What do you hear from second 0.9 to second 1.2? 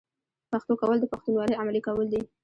د